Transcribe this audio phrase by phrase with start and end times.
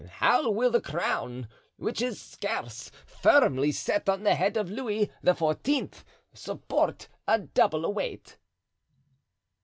[0.13, 1.47] How will the crown,
[1.77, 6.01] which is scarce firmly set on the head of Louis XIV.,
[6.33, 8.39] support a double weight?"